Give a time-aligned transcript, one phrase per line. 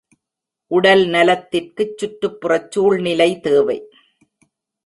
[0.71, 3.77] உடல் நலத்திற்குச் சுற்றுப்புறச் சூழ்நிலை தேவை.